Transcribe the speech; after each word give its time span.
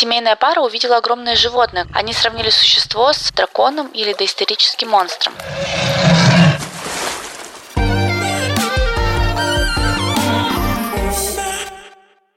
Семейная 0.00 0.36
пара 0.36 0.60
увидела 0.60 0.98
огромное 0.98 1.34
животное. 1.34 1.88
Они 1.92 2.12
сравнили 2.12 2.50
существо 2.50 3.12
с 3.12 3.32
драконом 3.32 3.88
или 3.88 4.12
доисторическим 4.12 4.90
монстром. 4.90 5.32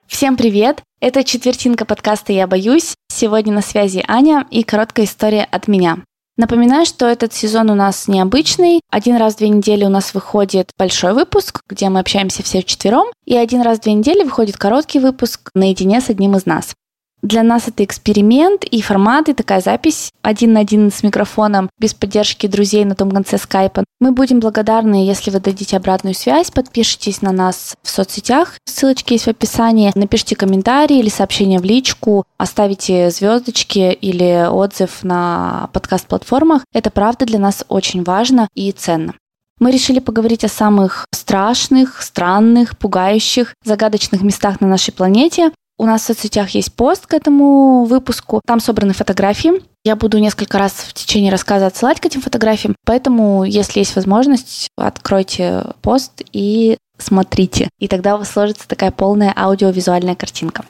Всем 0.07 0.37
привет! 0.37 0.81
Это 1.01 1.23
четвертинка 1.23 1.85
подкаста 1.85 2.33
«Я 2.33 2.47
боюсь». 2.47 2.95
Сегодня 3.13 3.53
на 3.53 3.61
связи 3.61 4.03
Аня 4.07 4.47
и 4.49 4.63
короткая 4.63 5.05
история 5.05 5.43
от 5.43 5.67
меня. 5.67 5.99
Напоминаю, 6.37 6.87
что 6.87 7.05
этот 7.05 7.31
сезон 7.31 7.69
у 7.69 7.75
нас 7.75 8.07
необычный. 8.07 8.81
Один 8.89 9.17
раз 9.17 9.35
в 9.35 9.37
две 9.37 9.49
недели 9.49 9.85
у 9.85 9.89
нас 9.89 10.15
выходит 10.15 10.71
большой 10.79 11.13
выпуск, 11.13 11.61
где 11.69 11.89
мы 11.89 11.99
общаемся 11.99 12.41
все 12.41 12.61
вчетвером, 12.61 13.05
и 13.25 13.37
один 13.37 13.61
раз 13.61 13.77
в 13.77 13.81
две 13.81 13.93
недели 13.93 14.23
выходит 14.23 14.57
короткий 14.57 14.97
выпуск 14.97 15.51
наедине 15.53 16.01
с 16.01 16.09
одним 16.09 16.35
из 16.35 16.47
нас. 16.47 16.73
Для 17.21 17.43
нас 17.43 17.67
это 17.67 17.83
эксперимент 17.83 18.63
и 18.63 18.81
формат, 18.81 19.29
и 19.29 19.33
такая 19.33 19.61
запись 19.61 20.09
один 20.23 20.53
на 20.53 20.61
один 20.61 20.91
с 20.91 21.03
микрофоном, 21.03 21.69
без 21.79 21.93
поддержки 21.93 22.47
друзей 22.47 22.83
на 22.83 22.95
том 22.95 23.11
конце 23.11 23.37
скайпа. 23.37 23.83
Мы 23.99 24.11
будем 24.11 24.39
благодарны, 24.39 25.05
если 25.05 25.29
вы 25.29 25.39
дадите 25.39 25.77
обратную 25.77 26.15
связь, 26.15 26.49
подпишитесь 26.49 27.21
на 27.21 27.31
нас 27.31 27.75
в 27.83 27.89
соцсетях, 27.89 28.55
ссылочки 28.65 29.13
есть 29.13 29.25
в 29.25 29.29
описании, 29.29 29.91
напишите 29.93 30.35
комментарий 30.35 30.99
или 30.99 31.09
сообщение 31.09 31.59
в 31.59 31.63
личку, 31.63 32.25
оставите 32.37 33.11
звездочки 33.11 33.93
или 33.93 34.47
отзыв 34.49 35.03
на 35.03 35.69
подкаст-платформах. 35.73 36.63
Это 36.73 36.89
правда 36.89 37.25
для 37.25 37.37
нас 37.37 37.63
очень 37.67 38.03
важно 38.03 38.47
и 38.55 38.71
ценно. 38.71 39.13
Мы 39.59 39.69
решили 39.69 39.99
поговорить 39.99 40.43
о 40.43 40.47
самых 40.47 41.05
страшных, 41.13 42.01
странных, 42.01 42.75
пугающих, 42.79 43.53
загадочных 43.63 44.23
местах 44.23 44.59
на 44.59 44.65
нашей 44.65 44.91
планете, 44.91 45.51
у 45.81 45.85
нас 45.85 46.03
в 46.03 46.05
соцсетях 46.05 46.51
есть 46.51 46.71
пост 46.75 47.07
к 47.07 47.13
этому 47.15 47.85
выпуску. 47.85 48.39
Там 48.45 48.59
собраны 48.59 48.93
фотографии. 48.93 49.63
Я 49.83 49.95
буду 49.95 50.19
несколько 50.19 50.59
раз 50.59 50.73
в 50.73 50.93
течение 50.93 51.31
рассказа 51.31 51.65
отсылать 51.65 51.99
к 51.99 52.05
этим 52.05 52.21
фотографиям. 52.21 52.75
Поэтому, 52.85 53.43
если 53.45 53.79
есть 53.79 53.95
возможность, 53.95 54.69
откройте 54.77 55.63
пост 55.81 56.21
и 56.33 56.77
смотрите. 56.99 57.67
И 57.79 57.87
тогда 57.87 58.13
у 58.13 58.19
вас 58.19 58.29
сложится 58.29 58.67
такая 58.67 58.91
полная 58.91 59.33
аудиовизуальная 59.35 60.13
картинка. 60.13 60.65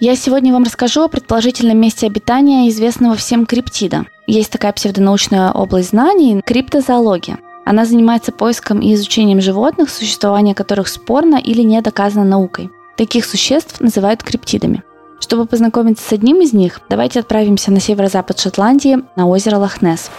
Я 0.00 0.16
сегодня 0.16 0.52
вам 0.52 0.64
расскажу 0.64 1.04
о 1.04 1.08
предположительном 1.08 1.78
месте 1.78 2.08
обитания 2.08 2.68
известного 2.68 3.14
всем 3.14 3.46
криптида. 3.46 4.06
Есть 4.26 4.50
такая 4.50 4.72
псевдонаучная 4.72 5.52
область 5.52 5.90
знаний– 5.90 6.40
криптозоология. 6.46 7.38
Она 7.66 7.84
занимается 7.84 8.32
поиском 8.32 8.80
и 8.80 8.94
изучением 8.94 9.40
животных, 9.40 9.90
существование 9.90 10.54
которых 10.54 10.88
спорно 10.88 11.36
или 11.36 11.62
не 11.62 11.80
доказано 11.82 12.24
наукой. 12.24 12.70
Таких 12.96 13.26
существ 13.26 13.80
называют 13.80 14.22
криптидами. 14.22 14.82
Чтобы 15.20 15.46
познакомиться 15.46 16.06
с 16.06 16.12
одним 16.12 16.40
из 16.40 16.52
них, 16.52 16.80
давайте 16.88 17.20
отправимся 17.20 17.70
на 17.70 17.80
северо-запад 17.80 18.38
Шотландии, 18.38 18.98
на 19.16 19.26
озеро 19.26 19.58
Лохнес. 19.58 20.10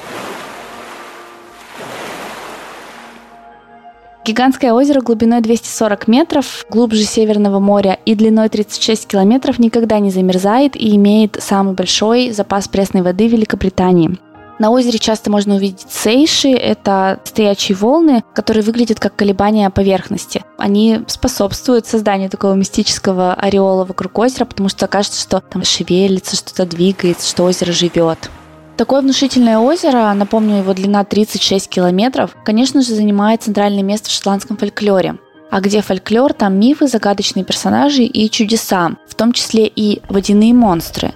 Гигантское 4.25 4.73
озеро 4.73 5.01
глубиной 5.01 5.41
240 5.41 6.07
метров, 6.07 6.65
глубже 6.71 7.03
Северного 7.03 7.59
моря 7.59 7.99
и 8.05 8.15
длиной 8.15 8.49
36 8.49 9.05
километров 9.05 9.59
никогда 9.59 9.99
не 9.99 10.09
замерзает 10.09 10.75
и 10.75 10.95
имеет 10.95 11.37
самый 11.39 11.75
большой 11.75 12.31
запас 12.31 12.67
пресной 12.67 13.03
воды 13.03 13.27
Великобритании. 13.27 14.17
На 14.57 14.71
озере 14.71 14.97
часто 14.97 15.29
можно 15.29 15.55
увидеть 15.55 15.85
сейши, 15.91 16.49
это 16.49 17.19
стоячие 17.23 17.75
волны, 17.75 18.23
которые 18.33 18.63
выглядят 18.63 18.99
как 18.99 19.15
колебания 19.15 19.69
поверхности. 19.69 20.43
Они 20.57 21.01
способствуют 21.05 21.85
созданию 21.85 22.31
такого 22.31 22.53
мистического 22.53 23.35
ореола 23.35 23.85
вокруг 23.85 24.17
озера, 24.17 24.45
потому 24.45 24.69
что 24.69 24.87
кажется, 24.87 25.21
что 25.21 25.39
там 25.39 25.63
шевелится, 25.63 26.35
что-то 26.35 26.65
двигается, 26.65 27.29
что 27.29 27.43
озеро 27.43 27.71
живет. 27.73 28.31
Такое 28.77 29.01
внушительное 29.01 29.57
озеро, 29.57 30.13
напомню, 30.13 30.57
его 30.57 30.73
длина 30.73 31.05
36 31.05 31.69
километров, 31.69 32.35
конечно 32.43 32.81
же, 32.81 32.93
занимает 32.93 33.41
центральное 33.41 33.83
место 33.83 34.09
в 34.09 34.11
шотландском 34.11 34.57
фольклоре. 34.57 35.15
А 35.49 35.61
где 35.61 35.81
фольклор, 35.81 36.33
там 36.33 36.59
мифы, 36.59 36.87
загадочные 36.87 37.45
персонажи 37.45 38.03
и 38.03 38.29
чудеса, 38.29 38.91
в 39.07 39.15
том 39.15 39.31
числе 39.31 39.67
и 39.67 40.01
водяные 40.09 40.53
монстры. 40.53 41.13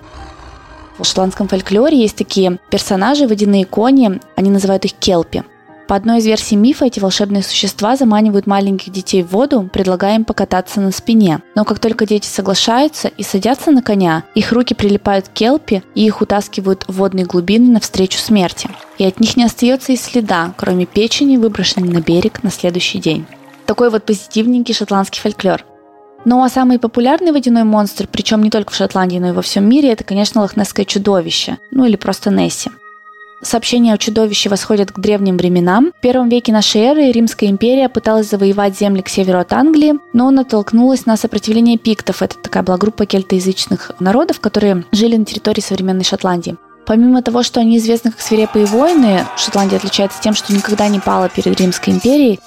В 0.98 1.04
шотландском 1.04 1.50
фольклоре 1.50 2.00
есть 2.00 2.16
такие 2.16 2.60
персонажи, 2.70 3.28
водяные 3.28 3.66
кони, 3.66 4.22
они 4.36 4.50
называют 4.50 4.86
их 4.86 4.94
келпи– 4.94 5.44
по 5.90 5.96
одной 5.96 6.20
из 6.20 6.28
версий 6.28 6.56
мифа, 6.56 6.86
эти 6.86 7.00
волшебные 7.00 7.42
существа 7.42 7.96
заманивают 7.96 8.46
маленьких 8.46 8.92
детей 8.94 9.24
в 9.24 9.32
воду, 9.32 9.68
предлагая 9.74 10.18
им 10.18 10.24
покататься 10.24 10.80
на 10.82 10.92
спине. 10.92 11.40
Но 11.56 11.66
как 11.66 11.80
только 11.80 12.06
дети 12.06 12.28
соглашаются 12.28 13.08
и 13.08 13.24
садятся 13.24 13.72
на 13.72 13.82
коня, 13.82 14.24
их 14.36 14.52
руки 14.52 14.76
прилипают 14.76 15.30
к 15.30 15.34
келпи 15.34 15.82
и 15.96 16.06
их 16.06 16.22
утаскивают 16.22 16.86
в 16.88 16.98
водные 16.98 17.26
глубины 17.26 17.72
навстречу 17.72 18.20
смерти. 18.20 18.70
И 19.00 19.04
от 19.04 19.20
них 19.20 19.36
не 19.36 19.46
остается 19.46 19.92
и 19.92 19.96
следа, 19.96 20.54
кроме 20.58 20.86
печени, 20.86 21.38
выброшенной 21.38 21.90
на 21.90 22.02
берег 22.02 22.44
на 22.44 22.52
следующий 22.52 23.00
день. 23.00 23.26
Такой 23.66 23.90
вот 23.90 24.04
позитивненький 24.04 24.76
шотландский 24.76 25.22
фольклор. 25.22 25.66
Ну 26.24 26.44
а 26.44 26.50
самый 26.50 26.78
популярный 26.78 27.32
водяной 27.32 27.64
монстр, 27.64 28.08
причем 28.12 28.44
не 28.44 28.52
только 28.52 28.72
в 28.72 28.76
Шотландии, 28.76 29.18
но 29.18 29.30
и 29.30 29.32
во 29.32 29.42
всем 29.42 29.68
мире, 29.68 29.92
это, 29.92 30.04
конечно, 30.04 30.42
лохнесское 30.42 30.86
чудовище, 30.86 31.58
ну 31.72 31.86
или 31.86 31.96
просто 31.96 32.30
Несси. 32.30 32.70
Сообщения 33.42 33.94
о 33.94 33.98
чудовище 33.98 34.50
восходят 34.50 34.92
к 34.92 35.00
древним 35.00 35.38
временам. 35.38 35.94
В 35.98 36.02
первом 36.02 36.28
веке 36.30 36.52
нашей 36.52 36.82
эры 36.82 37.12
Римская 37.12 37.50
империя 37.50 37.88
пыталась 37.88 38.30
завоевать 38.30 38.78
земли 38.78 39.02
к 39.02 39.10
северу 39.10 39.40
от 39.40 39.54
Англии, 39.54 39.96
но 40.14 40.30
натолкнулась 40.30 41.06
на 41.06 41.16
сопротивление 41.16 41.78
пиктов. 41.78 42.22
Это 42.22 42.38
такая 42.38 42.64
была 42.64 42.78
группа 42.78 43.06
кельтоязычных 43.06 43.92
народов, 44.00 44.42
которые 44.42 44.84
жили 44.92 45.16
на 45.16 45.26
территории 45.26 45.62
современной 45.62 46.04
Шотландии. 46.04 46.58
Помимо 46.86 47.22
того, 47.22 47.44
что 47.44 47.60
они 47.60 47.78
известны 47.78 48.12
как 48.12 48.20
свирепые 48.20 48.66
воины, 48.66 49.26
Шотландия 49.38 49.78
отличается 49.78 50.20
тем, 50.22 50.34
что 50.34 50.52
никогда 50.54 50.88
не 50.88 51.00
пала 51.00 51.30
перед 51.30 51.60
Римской 51.60 51.94
империей, 51.94 52.40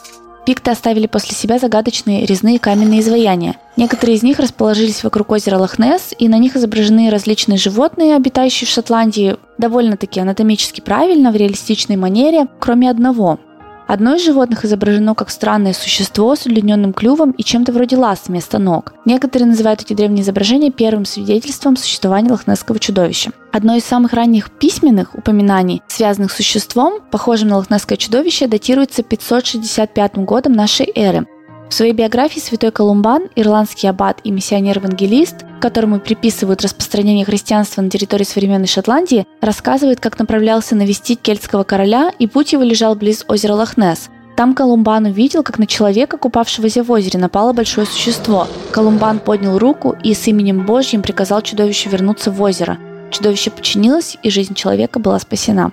Пикты 0.44 0.72
оставили 0.72 1.06
после 1.06 1.36
себя 1.36 1.58
загадочные 1.58 2.26
резные 2.26 2.58
каменные 2.58 3.00
изваяния. 3.00 3.56
Некоторые 3.76 4.16
из 4.16 4.22
них 4.22 4.40
расположились 4.40 5.04
вокруг 5.04 5.30
озера 5.30 5.56
Лохнес, 5.56 6.12
и 6.18 6.28
на 6.28 6.38
них 6.38 6.56
изображены 6.56 7.10
различные 7.10 7.58
животные, 7.58 8.16
обитающие 8.16 8.66
в 8.66 8.70
Шотландии, 8.70 9.36
довольно-таки 9.58 10.18
анатомически 10.18 10.80
правильно, 10.80 11.30
в 11.30 11.36
реалистичной 11.36 11.96
манере, 11.96 12.48
кроме 12.58 12.90
одного– 12.90 13.38
Одно 13.86 14.14
из 14.14 14.24
животных 14.24 14.64
изображено 14.64 15.14
как 15.14 15.30
странное 15.30 15.72
существо 15.72 16.34
с 16.34 16.46
удлиненным 16.46 16.92
клювом 16.92 17.32
и 17.32 17.42
чем-то 17.42 17.72
вроде 17.72 17.96
ласт 17.96 18.28
вместо 18.28 18.58
ног. 18.58 18.94
Некоторые 19.04 19.48
называют 19.48 19.82
эти 19.82 19.92
древние 19.92 20.22
изображения 20.22 20.70
первым 20.70 21.04
свидетельством 21.04 21.76
существования 21.76 22.30
лохнесского 22.30 22.78
чудовища. 22.78 23.32
Одно 23.52 23.76
из 23.76 23.84
самых 23.84 24.12
ранних 24.12 24.50
письменных 24.50 25.14
упоминаний, 25.14 25.82
связанных 25.88 26.32
с 26.32 26.36
существом, 26.36 27.00
похожим 27.10 27.48
на 27.48 27.56
лохнесское 27.56 27.98
чудовище, 27.98 28.46
датируется 28.46 29.02
565 29.02 30.16
годом 30.18 30.52
нашей 30.52 30.90
эры. 30.94 31.26
В 31.72 31.74
своей 31.74 31.94
биографии 31.94 32.38
святой 32.38 32.70
Колумбан, 32.70 33.28
ирландский 33.34 33.86
аббат 33.86 34.20
и 34.24 34.30
миссионер-евангелист, 34.30 35.36
которому 35.58 36.00
приписывают 36.00 36.60
распространение 36.60 37.24
христианства 37.24 37.80
на 37.80 37.88
территории 37.88 38.24
современной 38.24 38.66
Шотландии, 38.66 39.26
рассказывает, 39.40 39.98
как 39.98 40.18
направлялся 40.18 40.76
навестить 40.76 41.22
кельтского 41.22 41.62
короля, 41.62 42.12
и 42.18 42.26
путь 42.26 42.52
его 42.52 42.62
лежал 42.62 42.94
близ 42.94 43.24
озера 43.26 43.54
Лохнес. 43.54 44.10
Там 44.36 44.54
Колумбан 44.54 45.06
увидел, 45.06 45.42
как 45.42 45.58
на 45.58 45.66
человека, 45.66 46.18
купавшегося 46.18 46.84
в 46.84 46.90
озере, 46.92 47.18
напало 47.18 47.54
большое 47.54 47.86
существо. 47.86 48.48
Колумбан 48.70 49.18
поднял 49.18 49.56
руку 49.56 49.96
и 50.04 50.12
с 50.12 50.28
именем 50.28 50.66
Божьим 50.66 51.00
приказал 51.00 51.40
чудовищу 51.40 51.88
вернуться 51.88 52.30
в 52.30 52.42
озеро. 52.42 52.76
Чудовище 53.10 53.50
подчинилось, 53.50 54.18
и 54.22 54.28
жизнь 54.28 54.52
человека 54.52 54.98
была 54.98 55.18
спасена. 55.18 55.72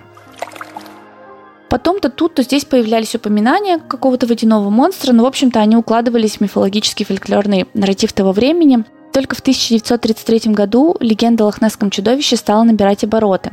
Потом-то 1.70 2.10
тут, 2.10 2.34
то 2.34 2.42
здесь 2.42 2.64
появлялись 2.64 3.14
упоминания 3.14 3.78
какого-то 3.78 4.26
водяного 4.26 4.70
монстра, 4.70 5.12
но, 5.12 5.22
в 5.22 5.26
общем-то, 5.26 5.60
они 5.60 5.76
укладывались 5.76 6.36
в 6.36 6.40
мифологический 6.40 7.06
фольклорный 7.06 7.68
нарратив 7.74 8.12
того 8.12 8.32
времени. 8.32 8.84
Только 9.12 9.36
в 9.36 9.40
1933 9.40 10.52
году 10.52 10.96
легенда 10.98 11.44
о 11.44 11.46
лохнесском 11.46 11.90
чудовище 11.90 12.34
стала 12.34 12.64
набирать 12.64 13.04
обороты. 13.04 13.52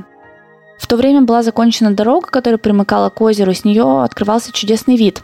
В 0.79 0.87
то 0.87 0.97
время 0.97 1.21
была 1.21 1.43
закончена 1.43 1.91
дорога, 1.91 2.27
которая 2.27 2.57
примыкала 2.57 3.09
к 3.09 3.21
озеру, 3.21 3.51
и 3.51 3.55
с 3.55 3.63
нее 3.63 4.03
открывался 4.03 4.51
чудесный 4.51 4.97
вид. 4.97 5.21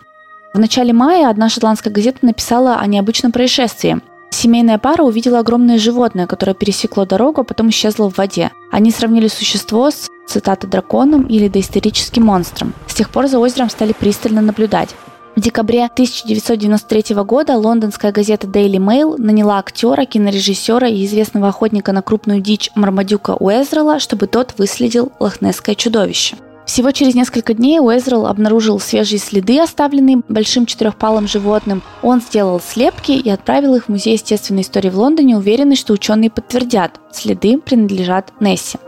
В 0.54 0.60
начале 0.60 0.94
мая 0.94 1.30
одна 1.30 1.50
шотландская 1.50 1.92
газета 1.92 2.20
написала 2.22 2.76
о 2.76 2.86
необычном 2.86 3.32
происшествии. 3.32 4.02
Семейная 4.34 4.80
пара 4.80 5.04
увидела 5.04 5.40
огромное 5.40 5.78
животное, 5.78 6.26
которое 6.26 6.56
пересекло 6.56 7.06
дорогу, 7.06 7.42
а 7.42 7.44
потом 7.44 7.70
исчезло 7.70 8.10
в 8.10 8.18
воде. 8.18 8.52
Они 8.72 8.90
сравнили 8.90 9.28
существо 9.28 9.92
с 9.92 10.10
цитата, 10.28 10.66
драконом 10.66 11.28
или 11.28 11.48
доисторическим 11.48 12.26
монстром. 12.26 12.74
С 12.88 12.96
тех 12.96 13.12
пор 13.12 13.28
за 13.28 13.38
озером 13.38 13.70
стали 13.70 13.94
пристально 13.94 14.42
наблюдать. 14.42 14.90
В 15.36 15.40
декабре 15.40 15.86
1993 15.86 17.16
года 17.24 17.58
лондонская 17.58 18.12
газета 18.12 18.48
Daily 18.48 18.78
Mail 18.78 19.22
наняла 19.22 19.60
актера, 19.60 20.06
кинорежиссера 20.06 20.88
и 20.88 21.06
известного 21.06 21.50
охотника 21.50 21.92
на 21.92 22.02
крупную 22.02 22.42
дичь 22.42 22.72
Мармадюка 22.74 23.36
Уэзрела, 23.36 24.00
чтобы 24.00 24.26
тот 24.26 24.56
выследил 24.58 25.12
лохнесское 25.20 25.76
чудовище. 25.76 26.38
Всего 26.66 26.92
через 26.92 27.14
несколько 27.14 27.54
дней 27.54 27.80
Уэзрелл 27.80 28.26
обнаружил 28.26 28.80
свежие 28.80 29.20
следы, 29.20 29.60
оставленные 29.60 30.22
большим 30.30 30.66
четырехпалым 30.66 31.28
животным. 31.28 31.82
Он 32.02 32.22
сделал 32.22 32.60
слепки 32.62 33.12
и 33.12 33.30
отправил 33.30 33.76
их 33.76 33.86
в 33.86 33.90
Музей 33.90 34.14
естественной 34.14 34.62
истории 34.62 34.90
в 34.90 34.98
Лондоне, 34.98 35.38
уверенный, 35.38 35.76
что 35.76 35.94
ученые 35.94 36.30
подтвердят, 36.30 37.00
следы 37.12 37.58
принадлежат 37.58 38.32
Несси. 38.40 38.80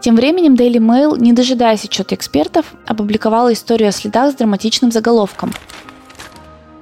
Тем 0.00 0.16
временем 0.16 0.54
Daily 0.54 0.78
Mail, 0.78 1.18
не 1.18 1.32
дожидаясь 1.32 1.84
отчета 1.84 2.14
экспертов, 2.14 2.74
опубликовала 2.86 3.52
историю 3.52 3.90
о 3.90 3.92
следах 3.92 4.32
с 4.32 4.34
драматичным 4.34 4.90
заголовком. 4.90 5.52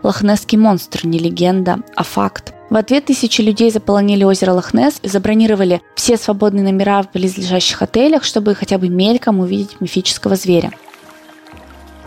Лохнесский 0.03 0.57
монстр 0.57 1.07
не 1.07 1.19
легенда, 1.19 1.81
а 1.97 2.03
факт. 2.03 2.55
В 2.71 2.77
ответ 2.77 3.07
тысячи 3.07 3.41
людей 3.41 3.73
заполонили 3.73 4.23
озеро 4.23 4.53
Лохнес 4.53 5.01
и 5.03 5.09
забронировали 5.09 5.83
все 5.97 6.17
свободные 6.17 6.63
номера 6.63 7.03
в 7.03 7.11
близлежащих 7.11 7.83
отелях, 7.83 8.23
чтобы 8.23 8.55
хотя 8.55 8.79
бы 8.79 8.89
мельком 8.89 9.41
увидеть 9.41 9.81
мифического 9.81 10.37
зверя. 10.37 10.71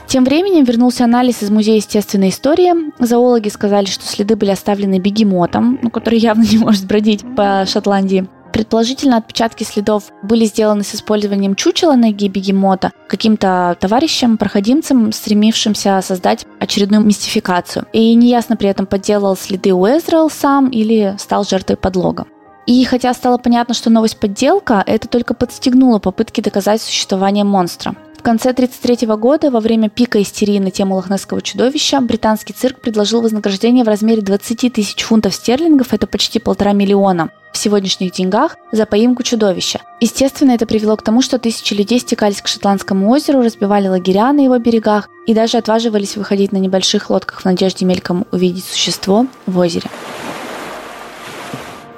Тем 0.07 0.23
временем 0.23 0.63
вернулся 0.63 1.03
анализ 1.03 1.43
из 1.43 1.49
Музея 1.49 1.77
естественной 1.77 2.29
истории. 2.29 2.73
Зоологи 3.03 3.49
сказали, 3.49 3.87
что 3.87 4.05
следы 4.05 4.37
были 4.37 4.51
оставлены 4.51 4.99
бегемотом, 4.99 5.79
ну, 5.81 5.89
который 5.89 6.19
явно 6.19 6.43
не 6.43 6.57
может 6.59 6.85
бродить 6.85 7.25
по 7.35 7.65
Шотландии. 7.67 8.27
Предположительно, 8.53 9.17
отпечатки 9.17 9.63
следов 9.63 10.11
были 10.21 10.45
сделаны 10.45 10.83
с 10.83 10.93
использованием 10.93 11.55
чучела 11.55 11.95
ноги 11.95 12.27
бегемота 12.27 12.91
каким-то 13.07 13.75
товарищем, 13.79 14.37
проходимцем, 14.37 15.11
стремившимся 15.11 15.99
создать 16.03 16.45
очередную 16.59 17.03
мистификацию. 17.03 17.87
И 17.93 18.13
неясно 18.13 18.55
при 18.55 18.69
этом 18.69 18.85
подделал 18.85 19.35
следы 19.35 19.73
Уэзрелл 19.73 20.29
сам 20.29 20.69
или 20.69 21.15
стал 21.17 21.43
жертвой 21.43 21.77
подлога. 21.77 22.27
И 22.67 22.83
хотя 22.85 23.13
стало 23.13 23.39
понятно, 23.39 23.73
что 23.73 23.89
новость 23.89 24.19
подделка, 24.19 24.83
это 24.85 25.07
только 25.07 25.33
подстегнуло 25.33 25.97
попытки 25.97 26.39
доказать 26.39 26.81
существование 26.81 27.43
монстра. 27.43 27.95
В 28.23 28.25
конце 28.25 28.51
1933 28.51 29.05
года, 29.17 29.51
во 29.51 29.59
время 29.59 29.89
пика 29.89 30.21
истерии 30.21 30.57
на 30.57 30.71
тему 30.71 30.95
лохнесского 30.95 31.41
чудовища, 31.41 31.99
британский 31.99 32.53
цирк 32.53 32.79
предложил 32.79 33.19
вознаграждение 33.21 33.83
в 33.83 33.89
размере 33.89 34.21
20 34.21 34.71
тысяч 34.71 35.03
фунтов 35.03 35.35
стерлингов, 35.35 35.93
это 35.93 36.07
почти 36.07 36.39
полтора 36.39 36.71
миллиона, 36.71 37.31
в 37.51 37.57
сегодняшних 37.57 38.13
деньгах 38.13 38.55
за 38.71 38.85
поимку 38.85 39.23
чудовища. 39.23 39.81
Естественно, 39.99 40.51
это 40.51 40.65
привело 40.65 40.95
к 40.95 41.01
тому, 41.01 41.21
что 41.21 41.37
тысячи 41.37 41.73
людей 41.73 41.99
стекались 41.99 42.41
к 42.41 42.47
Шотландскому 42.47 43.09
озеру, 43.09 43.41
разбивали 43.41 43.89
лагеря 43.89 44.31
на 44.31 44.39
его 44.39 44.57
берегах 44.57 45.09
и 45.27 45.33
даже 45.33 45.57
отваживались 45.57 46.15
выходить 46.15 46.53
на 46.53 46.57
небольших 46.57 47.09
лодках 47.09 47.41
в 47.41 47.45
надежде 47.45 47.85
мельком 47.85 48.25
увидеть 48.31 48.63
существо 48.63 49.27
в 49.47 49.59
озере. 49.59 49.89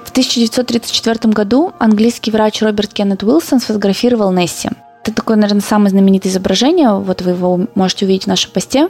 В 0.03 0.09
1934 0.09 1.31
году 1.31 1.73
английский 1.77 2.31
врач 2.31 2.63
Роберт 2.63 2.95
Кеннет 2.95 3.21
Уилсон 3.21 3.59
сфотографировал 3.59 4.31
Несси. 4.31 4.69
Это 5.05 5.17
такое, 5.17 5.37
наверное, 5.37 5.61
самое 5.61 5.91
знаменитое 5.91 6.31
изображение. 6.31 6.91
Вот 6.93 7.21
вы 7.21 7.31
его 7.31 7.67
можете 7.75 8.05
увидеть 8.05 8.23
в 8.23 8.27
нашем 8.27 8.51
посте. 8.51 8.89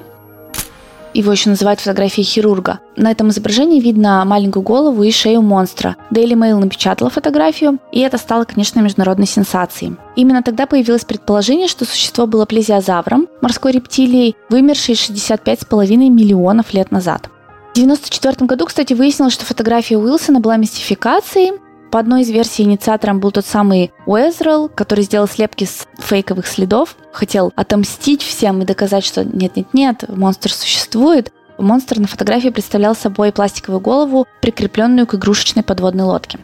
Его 1.13 1.31
еще 1.31 1.49
называют 1.49 1.81
фотографией 1.81 2.25
хирурга. 2.25 2.79
На 2.95 3.11
этом 3.11 3.29
изображении 3.29 3.81
видно 3.81 4.23
маленькую 4.25 4.63
голову 4.63 5.03
и 5.03 5.11
шею 5.11 5.41
монстра. 5.41 5.97
Daily 6.11 6.33
Mail 6.33 6.57
напечатала 6.59 7.09
фотографию, 7.09 7.79
и 7.91 7.99
это 7.99 8.17
стало, 8.17 8.45
конечно, 8.45 8.79
международной 8.79 9.27
сенсацией. 9.27 9.95
Именно 10.15 10.41
тогда 10.41 10.65
появилось 10.65 11.05
предположение, 11.05 11.67
что 11.67 11.85
существо 11.85 12.27
было 12.27 12.45
плезиозавром, 12.45 13.27
морской 13.41 13.73
рептилией, 13.73 14.35
вымершей 14.49 14.95
65,5 14.95 16.09
миллионов 16.09 16.73
лет 16.73 16.91
назад. 16.91 17.29
В 17.69 17.77
1994 17.77 18.47
году, 18.47 18.65
кстати, 18.65 18.93
выяснилось, 18.93 19.33
что 19.33 19.45
фотография 19.45 19.97
Уилсона 19.97 20.39
была 20.39 20.55
мистификацией, 20.55 21.53
по 21.91 21.99
одной 21.99 22.21
из 22.21 22.29
версий 22.29 22.63
инициатором 22.63 23.19
был 23.19 23.31
тот 23.31 23.45
самый 23.45 23.91
Уэзрелл, 24.05 24.69
который 24.69 25.03
сделал 25.03 25.27
слепки 25.27 25.65
с 25.65 25.87
фейковых 25.97 26.47
следов, 26.47 26.95
хотел 27.11 27.53
отомстить 27.55 28.21
всем 28.21 28.61
и 28.61 28.65
доказать, 28.65 29.05
что 29.05 29.23
нет-нет-нет, 29.23 30.05
монстр 30.09 30.51
существует. 30.51 31.31
Монстр 31.57 31.99
на 31.99 32.07
фотографии 32.07 32.49
представлял 32.49 32.95
собой 32.95 33.31
пластиковую 33.31 33.79
голову, 33.79 34.27
прикрепленную 34.41 35.07
к 35.07 35.15
игрушечной 35.15 35.63
подводной 35.63 36.03
лодке. 36.03 36.37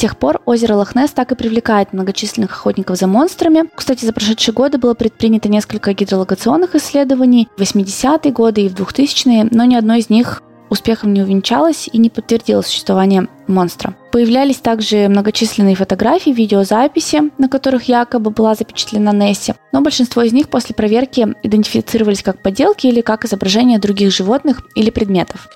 Тех 0.00 0.16
пор 0.16 0.40
озеро 0.46 0.76
Лохнес 0.76 1.10
так 1.10 1.30
и 1.30 1.34
привлекает 1.34 1.92
многочисленных 1.92 2.52
охотников 2.52 2.96
за 2.96 3.06
монстрами. 3.06 3.64
Кстати, 3.74 4.06
за 4.06 4.14
прошедшие 4.14 4.54
годы 4.54 4.78
было 4.78 4.94
предпринято 4.94 5.50
несколько 5.50 5.92
гидролокационных 5.92 6.74
исследований 6.74 7.48
в 7.56 7.60
80-е 7.60 8.32
годы 8.32 8.62
и 8.62 8.68
в 8.70 8.74
2000-е, 8.74 9.48
но 9.50 9.64
ни 9.64 9.74
одно 9.74 9.96
из 9.96 10.08
них 10.08 10.42
успехом 10.70 11.12
не 11.12 11.20
увенчалось 11.20 11.90
и 11.92 11.98
не 11.98 12.08
подтвердило 12.08 12.62
существование 12.62 13.28
монстра. 13.46 13.94
Появлялись 14.10 14.56
также 14.56 15.08
многочисленные 15.08 15.74
фотографии, 15.74 16.30
видеозаписи, 16.30 17.30
на 17.36 17.48
которых 17.50 17.84
якобы 17.84 18.30
была 18.30 18.54
запечатлена 18.54 19.12
Несси, 19.12 19.52
но 19.72 19.82
большинство 19.82 20.22
из 20.22 20.32
них 20.32 20.48
после 20.48 20.74
проверки 20.74 21.34
идентифицировались 21.42 22.22
как 22.22 22.40
подделки 22.40 22.86
или 22.86 23.02
как 23.02 23.26
изображения 23.26 23.78
других 23.78 24.14
животных 24.14 24.62
или 24.74 24.88
предметов. 24.88 25.48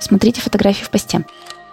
Смотрите 0.00 0.42
фотографии 0.42 0.84
в 0.84 0.90
посте. 0.90 1.24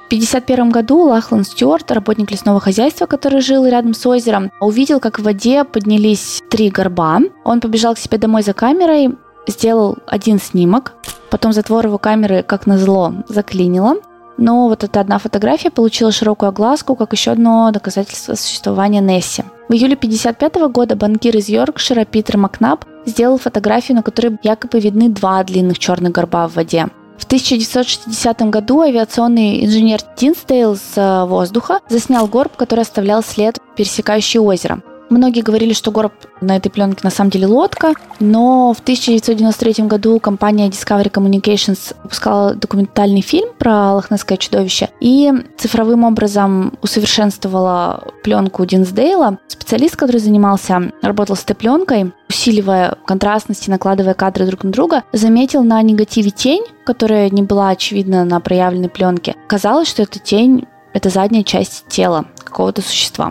В 0.05 0.07
1951 0.07 0.69
году 0.69 0.99
Лахлан 1.01 1.43
Стюарт, 1.43 1.89
работник 1.89 2.29
лесного 2.29 2.59
хозяйства, 2.59 3.07
который 3.07 3.41
жил 3.41 3.65
рядом 3.65 3.95
с 3.95 4.05
озером, 4.05 4.51
увидел, 4.59 4.99
как 4.99 5.17
в 5.17 5.23
воде 5.23 5.63
поднялись 5.63 6.43
три 6.47 6.69
горба. 6.69 7.21
Он 7.43 7.59
побежал 7.59 7.95
к 7.95 7.97
себе 7.97 8.19
домой 8.19 8.43
за 8.43 8.53
камерой, 8.53 9.15
сделал 9.47 9.97
один 10.05 10.39
снимок, 10.39 10.93
потом 11.31 11.53
затвор 11.53 11.87
его 11.87 11.97
камеры, 11.97 12.43
как 12.43 12.67
назло, 12.67 13.15
заклинило. 13.29 13.95
Но 14.37 14.67
вот 14.67 14.83
эта 14.83 14.99
одна 14.99 15.17
фотография 15.17 15.71
получила 15.71 16.11
широкую 16.11 16.49
огласку, 16.49 16.95
как 16.95 17.11
еще 17.11 17.31
одно 17.31 17.71
доказательство 17.71 18.35
существования 18.35 19.01
Несси. 19.01 19.43
В 19.69 19.73
июле 19.73 19.95
1955 19.95 20.71
года 20.71 20.95
банкир 20.95 21.35
из 21.35 21.49
Йоркшира 21.49 22.05
Питер 22.05 22.37
Макнаб 22.37 22.85
сделал 23.07 23.39
фотографию, 23.39 23.95
на 23.95 24.03
которой 24.03 24.37
якобы 24.43 24.79
видны 24.79 25.09
два 25.09 25.43
длинных 25.43 25.79
черных 25.79 26.11
горба 26.11 26.47
в 26.47 26.53
воде. 26.53 26.89
В 27.17 27.23
1960 27.25 28.41
году 28.49 28.81
авиационный 28.81 29.65
инженер 29.65 30.01
Тинстейл 30.15 30.75
с 30.75 30.97
э, 30.97 31.25
воздуха 31.25 31.79
заснял 31.89 32.27
горб, 32.27 32.55
который 32.55 32.81
оставлял 32.81 33.23
след, 33.23 33.59
пересекающий 33.75 34.39
озеро. 34.39 34.81
Многие 35.09 35.41
говорили, 35.41 35.73
что 35.73 35.91
горб 35.91 36.13
на 36.41 36.57
этой 36.57 36.69
пленке 36.69 37.01
на 37.03 37.09
самом 37.09 37.29
деле 37.29 37.47
лодка, 37.47 37.93
но 38.19 38.73
в 38.73 38.79
1993 38.79 39.85
году 39.85 40.19
компания 40.19 40.67
Discovery 40.69 41.11
Communications 41.11 41.95
выпускала 42.03 42.55
документальный 42.55 43.21
фильм 43.21 43.49
про 43.57 43.93
лохнесское 43.93 44.37
чудовище 44.37 44.89
и 44.99 45.31
цифровым 45.57 46.03
образом 46.03 46.73
усовершенствовала 46.81 48.03
пленку 48.23 48.65
Динсдейла. 48.65 49.39
Специалист, 49.47 49.95
который 49.95 50.19
занимался, 50.19 50.91
работал 51.01 51.35
с 51.35 51.43
этой 51.43 51.55
пленкой, 51.55 52.11
усиливая 52.29 52.97
контрастность 53.05 53.67
и 53.67 53.71
накладывая 53.71 54.13
кадры 54.15 54.45
друг 54.45 54.63
на 54.63 54.71
друга, 54.71 55.03
заметил 55.13 55.63
на 55.63 55.81
негативе 55.81 56.31
тень, 56.31 56.63
которая 56.85 57.29
не 57.29 57.43
была 57.43 57.69
очевидна 57.69 58.25
на 58.25 58.39
проявленной 58.39 58.89
пленке. 58.89 59.35
Казалось, 59.47 59.87
что 59.87 60.01
эта 60.01 60.19
тень– 60.19 60.65
это 60.93 61.09
задняя 61.09 61.43
часть 61.43 61.85
тела 61.87 62.25
какого-то 62.43 62.81
существа. 62.81 63.29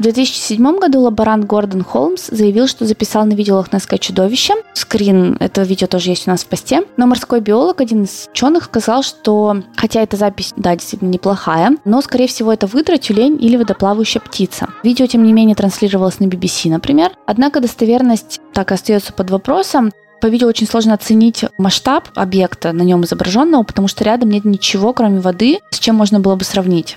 В 0.00 0.02
2007 0.02 0.78
году 0.78 1.00
лаборант 1.00 1.44
Гордон 1.44 1.84
Холмс 1.84 2.28
заявил, 2.28 2.66
что 2.68 2.86
записал 2.86 3.26
на 3.26 3.34
видео 3.34 3.56
лохнесское 3.56 3.98
чудовище. 3.98 4.54
Скрин 4.72 5.36
этого 5.40 5.66
видео 5.66 5.86
тоже 5.88 6.08
есть 6.08 6.26
у 6.26 6.30
нас 6.30 6.42
в 6.42 6.46
посте. 6.46 6.84
Но 6.96 7.06
морской 7.06 7.42
биолог, 7.42 7.82
один 7.82 8.04
из 8.04 8.26
ученых, 8.32 8.64
сказал, 8.64 9.02
что 9.02 9.62
хотя 9.76 10.00
эта 10.00 10.16
запись, 10.16 10.54
да, 10.56 10.74
действительно 10.74 11.10
неплохая, 11.10 11.76
но, 11.84 12.00
скорее 12.00 12.28
всего, 12.28 12.50
это 12.50 12.66
выдра, 12.66 12.96
тюлень 12.96 13.36
или 13.44 13.58
водоплавающая 13.58 14.22
птица. 14.22 14.70
Видео, 14.82 15.04
тем 15.04 15.22
не 15.22 15.34
менее, 15.34 15.54
транслировалось 15.54 16.18
на 16.18 16.24
BBC, 16.24 16.70
например. 16.70 17.12
Однако 17.26 17.60
достоверность 17.60 18.40
так 18.54 18.70
и 18.70 18.74
остается 18.74 19.12
под 19.12 19.28
вопросом. 19.28 19.92
По 20.22 20.28
видео 20.28 20.48
очень 20.48 20.66
сложно 20.66 20.94
оценить 20.94 21.44
масштаб 21.58 22.08
объекта 22.14 22.72
на 22.72 22.80
нем 22.80 23.04
изображенного, 23.04 23.64
потому 23.64 23.86
что 23.86 24.02
рядом 24.04 24.30
нет 24.30 24.46
ничего, 24.46 24.94
кроме 24.94 25.20
воды, 25.20 25.58
с 25.68 25.78
чем 25.78 25.96
можно 25.96 26.20
было 26.20 26.36
бы 26.36 26.44
сравнить. 26.44 26.96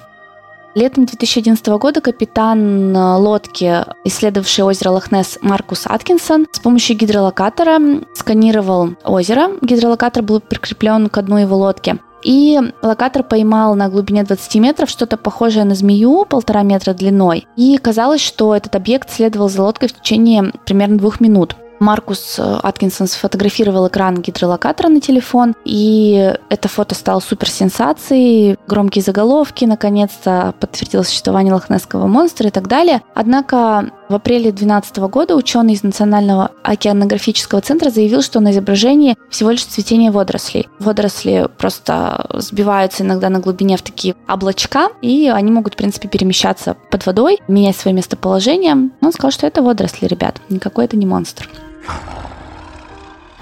Летом 0.76 1.06
2011 1.06 1.68
года 1.68 2.02
капитан 2.02 2.96
э, 2.98 3.16
лодки, 3.18 3.86
исследовавший 4.06 4.64
озеро 4.64 4.90
Лохнес 4.90 5.38
Маркус 5.42 5.84
Аткинсон, 5.86 6.48
с 6.52 6.60
помощью 6.60 6.98
гидролокатора 6.98 7.80
сканировал 8.16 8.96
озеро. 9.04 9.52
Гидролокатор 9.62 10.24
был 10.24 10.40
прикреплен 10.40 11.10
к 11.10 11.18
одной 11.20 11.44
его 11.44 11.58
лодке. 11.58 12.00
И 12.24 12.60
локатор 12.82 13.22
поймал 13.22 13.76
на 13.76 13.88
глубине 13.90 14.24
20 14.24 14.56
метров 14.56 14.90
что-то 14.90 15.18
похожее 15.18 15.66
на 15.66 15.76
змею, 15.76 16.26
полтора 16.26 16.64
метра 16.64 16.94
длиной. 16.94 17.46
И 17.56 17.78
казалось, 17.78 18.22
что 18.22 18.56
этот 18.56 18.76
объект 18.76 19.12
следовал 19.12 19.50
за 19.50 19.62
лодкой 19.62 19.90
в 19.90 19.94
течение 19.94 20.54
примерно 20.66 20.98
двух 20.98 21.20
минут. 21.20 21.56
Маркус 21.80 22.38
э, 22.40 22.60
Аткинсон 22.64 23.08
сфотографировал 23.08 23.88
экран 23.88 24.22
гидролокатора 24.22 24.90
на 24.90 25.02
телефон, 25.02 25.56
и 25.66 26.34
это 26.50 26.68
фото 26.68 26.96
стало 26.96 27.20
суперсенсацией, 27.20 28.58
громкие 28.68 29.04
заголовки, 29.04 29.66
наконец-то 29.66 30.54
подтвердилось 30.60 31.08
существование 31.08 31.54
лохнесского 31.54 32.08
монстра 32.08 32.48
и 32.48 32.52
так 32.52 32.68
далее. 32.68 33.02
Однако 33.14 33.92
В 34.10 34.16
апреле 34.16 34.52
2012 34.52 34.98
года 34.98 35.36
ученый 35.36 35.74
из 35.74 35.84
Национального 35.84 36.52
океанографического 36.62 37.62
центра 37.62 37.90
заявил, 37.90 38.22
что 38.22 38.40
на 38.40 38.52
изображении 38.52 39.18
всего 39.30 39.52
лишь 39.52 39.66
цветение 39.66 40.12
водорослей. 40.12 40.68
Водоросли 40.80 41.48
просто 41.58 42.26
сбиваются 42.34 43.04
иногда 43.04 43.30
на 43.30 43.40
глубине 43.40 43.78
в 43.78 43.82
такие 43.82 44.16
облачка, 44.28 44.90
и 45.02 45.32
они 45.34 45.52
могут, 45.52 45.74
в 45.74 45.78
принципе, 45.78 46.08
перемещаться 46.08 46.76
под 46.92 47.06
водой, 47.06 47.40
менять 47.48 47.78
свое 47.78 47.96
местоположение. 47.96 48.90
Он 49.02 49.12
сказал, 49.12 49.32
что 49.32 49.48
это 49.48 49.62
водоросли, 49.62 50.08
ребят, 50.08 50.42
никакой 50.50 50.86
это 50.86 50.98
не 50.98 51.06
монстр. 51.06 51.50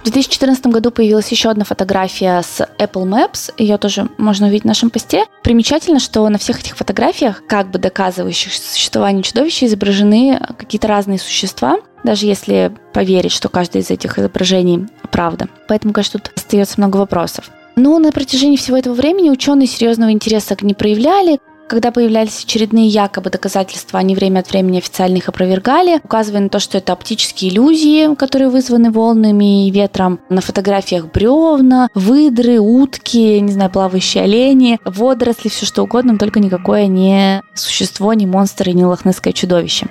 В 0.01 0.03
2014 0.05 0.65
году 0.65 0.89
появилась 0.89 1.29
еще 1.29 1.51
одна 1.51 1.63
фотография 1.63 2.41
с 2.41 2.59
Apple 2.79 3.05
Maps, 3.05 3.53
ее 3.59 3.77
тоже 3.77 4.09
можно 4.17 4.47
увидеть 4.47 4.63
в 4.63 4.67
нашем 4.67 4.89
посте. 4.89 5.25
Примечательно, 5.43 5.99
что 5.99 6.27
на 6.27 6.39
всех 6.39 6.59
этих 6.59 6.75
фотографиях, 6.75 7.43
как 7.47 7.69
бы 7.69 7.77
доказывающих 7.77 8.51
существование 8.51 9.21
чудовища, 9.21 9.67
изображены 9.67 10.41
какие-то 10.57 10.87
разные 10.87 11.19
существа, 11.19 11.77
даже 12.03 12.25
если 12.25 12.75
поверить, 12.93 13.31
что 13.31 13.47
каждое 13.47 13.83
из 13.83 13.91
этих 13.91 14.17
изображений 14.17 14.87
правда. 15.11 15.47
Поэтому, 15.67 15.93
конечно, 15.93 16.19
тут 16.19 16.31
остается 16.35 16.79
много 16.79 16.97
вопросов. 16.97 17.51
Но 17.75 17.99
на 17.99 18.11
протяжении 18.11 18.57
всего 18.57 18.77
этого 18.77 18.95
времени 18.95 19.29
ученые 19.29 19.67
серьезного 19.67 20.11
интереса 20.11 20.57
не 20.61 20.73
проявляли. 20.73 21.39
Когда 21.71 21.91
появлялись 21.91 22.43
очередные 22.43 22.87
якобы 22.87 23.29
доказательства, 23.29 23.97
они 23.97 24.13
время 24.13 24.39
от 24.39 24.51
времени 24.51 24.79
официально 24.79 25.15
их 25.15 25.29
опровергали, 25.29 26.01
указывая 26.03 26.41
на 26.41 26.49
то, 26.49 26.59
что 26.59 26.77
это 26.77 26.91
оптические 26.91 27.49
иллюзии, 27.49 28.13
которые 28.15 28.49
вызваны 28.49 28.91
волнами 28.91 29.69
и 29.69 29.71
ветром. 29.71 30.19
На 30.27 30.41
фотографиях 30.41 31.09
бревна, 31.09 31.87
выдры, 31.95 32.59
утки, 32.59 33.39
не 33.39 33.53
знаю, 33.53 33.71
плавающие 33.71 34.25
олени, 34.25 34.81
водоросли, 34.83 35.47
все 35.47 35.65
что 35.65 35.83
угодно, 35.83 36.17
только 36.17 36.41
никакое 36.41 36.87
не 36.87 37.41
существо, 37.53 38.13
не 38.15 38.25
монстр 38.25 38.67
и 38.67 38.73
не 38.73 38.83
лохнесское 38.83 39.31
чудовище. 39.31 39.87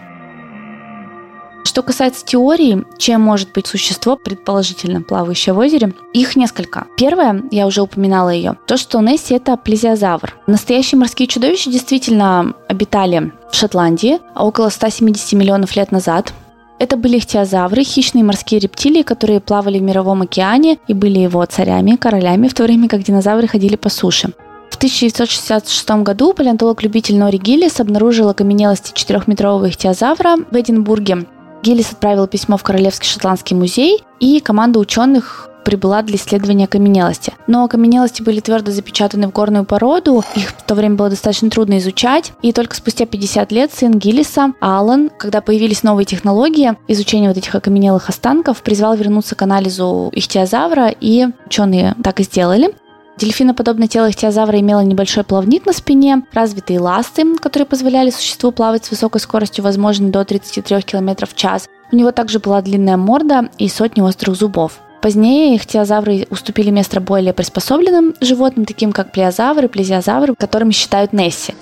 Что 1.65 1.83
касается 1.83 2.25
теории, 2.25 2.85
чем 2.99 3.21
может 3.21 3.53
быть 3.53 3.67
существо, 3.67 4.17
предположительно 4.17 5.03
плавающее 5.03 5.53
в 5.53 5.59
озере, 5.59 5.95
их 6.13 6.37
несколько. 6.37 6.87
Первое, 6.97 7.43
я 7.51 7.67
уже 7.67 7.83
упоминала 7.83 8.31
ее, 8.31 8.57
то, 8.67 8.77
что 8.77 9.01
Несси 9.01 9.35
это 9.35 9.57
плезиозавр. 9.57 10.35
Настоящие 10.47 10.99
морские 10.99 11.29
чудовища 11.29 11.71
действительно 11.71 12.55
обитали 12.69 13.33
в 13.51 13.55
Шотландии 13.55 14.19
около 14.35 14.69
170 14.69 15.33
миллионов 15.35 15.77
лет 15.77 15.93
назад. 15.93 16.33
Это 16.79 16.97
были 16.97 17.19
ихтиозавры, 17.19 17.85
хищные 17.85 18.25
морские 18.25 18.59
рептилии, 18.59 19.03
которые 19.03 19.41
плавали 19.41 19.79
в 19.79 19.83
мировом 19.83 20.23
океане 20.23 20.79
и 20.89 20.95
были 20.95 21.19
его 21.19 21.45
царями, 21.45 21.97
королями, 21.97 22.49
в 22.49 22.55
то 22.55 22.63
время 22.63 22.89
как 22.89 23.03
динозавры 23.03 23.47
ходили 23.49 23.77
по 23.77 23.91
суше. 23.91 24.31
В 24.71 24.77
1966 24.77 25.91
году 26.03 26.33
палеонтолог-любитель 26.33 27.19
Нори 27.19 27.37
Гиллис 27.37 27.81
обнаружил 27.81 28.31
окаменелости 28.31 28.95
4-метрового 28.95 29.69
ихтиозавра 29.69 30.37
в 30.51 30.57
Эдинбурге. 30.57 31.27
Гиллис 31.63 31.93
отправил 31.93 32.27
письмо 32.27 32.57
в 32.57 32.63
Королевский 32.63 33.09
шотландский 33.09 33.57
музей, 33.57 34.05
и 34.19 34.41
команда 34.41 34.79
ученых 34.79 35.51
прибыла 35.65 36.03
для 36.03 36.17
исследования 36.17 36.65
окаменелости. 36.65 37.35
Но 37.47 37.65
окаменелости 37.65 38.23
были 38.23 38.41
твердо 38.41 38.73
запечатаны 38.73 39.29
в 39.29 39.33
горную 39.33 39.65
породу, 39.65 40.25
их 40.35 40.51
в 40.51 40.63
то 40.63 40.75
время 40.75 40.97
было 40.97 41.11
достаточно 41.11 41.51
трудно 41.51 41.79
изучать, 41.79 42.33
и 42.43 42.53
только 42.53 42.75
спустя 42.75 43.07
50 43.07 43.53
лет 43.53 43.73
сын 43.73 43.93
Гиллиса, 43.93 44.55
Аллан, 44.61 45.11
когда 45.19 45.41
появились 45.41 45.83
новые 45.83 46.07
технологии 46.07 46.77
изучения 46.89 47.29
вот 47.29 47.37
этих 47.37 47.55
окаменелых 47.55 48.09
останков, 48.09 48.63
призвал 48.63 48.97
вернуться 48.97 49.35
к 49.35 49.43
анализу 49.43 50.11
ихтиозавра, 50.13 50.89
и 50.89 51.27
ученые 51.47 51.95
так 52.03 52.21
и 52.21 52.25
сделали. 52.25 52.75
Дельфиноподобное 53.21 53.87
тело 53.87 54.09
ихтиозавра 54.09 54.59
имело 54.61 54.81
небольшой 54.81 55.25
плавник 55.25 55.67
на 55.67 55.75
спине, 55.75 56.23
развитые 56.33 56.81
ласты, 56.81 57.37
которые 57.37 57.67
позволяли 57.67 58.09
существу 58.09 58.51
плавать 58.51 58.87
с 58.87 58.91
высокой 58.91 59.21
скоростью, 59.21 59.63
возможно, 59.63 60.09
до 60.09 60.25
33 60.25 60.81
км 60.81 61.27
в 61.27 61.35
час. 61.35 61.69
У 61.93 61.97
него 61.97 62.13
также 62.13 62.39
была 62.39 62.63
длинная 62.63 62.97
морда 62.97 63.51
и 63.59 63.69
сотни 63.69 64.01
острых 64.01 64.37
зубов. 64.37 64.81
Позднее 65.03 65.55
ихтиозавры 65.57 66.27
уступили 66.31 66.71
место 66.71 67.03
более 67.03 67.35
приспособленным 67.35 68.15
животным, 68.23 68.65
таким 68.65 68.91
как 68.91 69.13
плеозавры, 69.13 69.69
плезиозавры, 69.69 70.35
которыми 70.35 70.73
считают 70.73 71.13
Несси. 71.13 71.55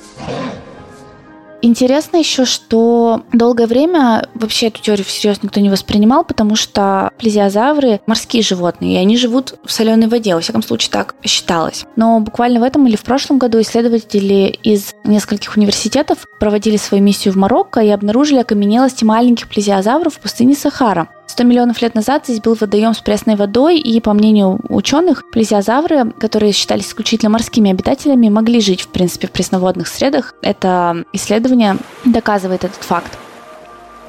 Интересно 1.68 2.16
еще, 2.16 2.46
что 2.46 3.24
долгое 3.30 3.66
время 3.66 4.26
вообще 4.32 4.68
эту 4.68 4.80
теорию 4.80 5.04
всерьез 5.04 5.42
никто 5.42 5.60
не 5.60 5.68
воспринимал, 5.68 6.24
потому 6.24 6.56
что 6.56 7.10
плезиозавры– 7.18 8.00
морские 8.06 8.42
животные, 8.42 8.94
и 8.94 8.96
они 8.96 9.18
живут 9.18 9.56
в 9.66 9.70
соленой 9.70 10.08
воде, 10.08 10.34
во 10.34 10.40
всяком 10.40 10.62
случае 10.62 10.90
так 10.90 11.14
считалось. 11.22 11.84
Но 11.94 12.20
буквально 12.20 12.60
в 12.60 12.62
этом 12.62 12.86
или 12.86 12.96
в 12.96 13.02
прошлом 13.02 13.36
году 13.36 13.60
исследователи 13.60 14.58
из 14.62 14.94
нескольких 15.04 15.58
университетов 15.58 16.24
проводили 16.40 16.78
свою 16.78 17.04
миссию 17.04 17.34
в 17.34 17.36
Марокко 17.36 17.80
и 17.80 17.90
обнаружили 17.90 18.38
окаменелости 18.38 19.04
маленьких 19.04 19.46
плезиозавров 19.46 20.14
в 20.14 20.20
пустыне 20.20 20.54
Сахара. 20.54 21.08
100 21.38 21.44
миллионов 21.44 21.80
лет 21.82 21.94
назад 21.94 22.24
здесь 22.24 22.40
был 22.40 22.54
водоем 22.54 22.94
с 22.94 22.98
пресной 22.98 23.36
водой, 23.36 23.78
и, 23.78 24.00
по 24.00 24.12
мнению 24.12 24.58
ученых, 24.68 25.30
плезиозавры, 25.30 26.10
которые 26.18 26.50
считались 26.50 26.88
исключительно 26.88 27.30
морскими 27.30 27.70
обитателями, 27.70 28.28
могли 28.28 28.60
жить, 28.60 28.80
в 28.80 28.88
принципе, 28.88 29.28
в 29.28 29.30
пресноводных 29.30 29.86
средах. 29.86 30.34
Это 30.42 31.04
исследование 31.12 31.76
доказывает 32.04 32.64
этот 32.64 32.82
факт. 32.82 33.16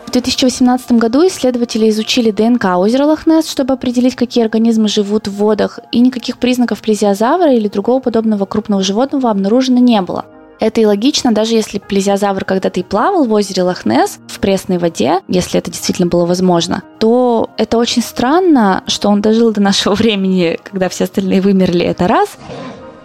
В 0.08 0.12
2018 0.12 0.94
году 0.94 1.28
исследователи 1.28 1.88
изучили 1.92 2.32
ДНК 2.32 2.66
озера 2.78 3.06
Лохнесс, 3.06 3.48
чтобы 3.48 3.76
определить, 3.76 4.16
какие 4.16 4.44
организмы 4.44 4.88
живут 4.88 5.28
в 5.28 5.34
водах, 5.34 5.78
и 5.92 6.00
никаких 6.00 6.40
признаков 6.40 6.82
плезиозавра 6.82 7.54
или 7.54 7.68
другого 7.68 8.00
подобного 8.00 8.46
крупного 8.46 8.82
животного 8.82 9.30
обнаружено 9.30 9.78
не 9.78 10.02
было. 10.02 10.26
Это 10.60 10.82
и 10.82 10.86
логично, 10.86 11.32
даже 11.32 11.56
если 11.56 11.80
плезиозавр 11.80 12.44
когда-то 12.44 12.82
и 12.82 12.84
плавал 12.84 13.26
в 13.26 13.32
озере 13.32 13.64
Лохнес 13.64 14.20
в 14.28 14.40
пресной 14.40 14.78
воде, 14.78 15.22
если 15.28 15.58
это 15.58 15.72
действительно 15.72 16.08
было 16.08 16.26
возможно, 16.26 16.84
то 17.00 17.50
это 17.58 17.78
очень 17.78 18.02
странно, 18.02 18.84
что 18.88 19.10
он 19.10 19.22
дожил 19.22 19.52
до 19.52 19.62
нашего 19.62 19.94
времени, 19.96 20.60
когда 20.64 20.90
все 20.90 21.06
остальные 21.06 21.42
вымерли, 21.42 21.86
это 21.86 22.08
раз. 22.08 22.38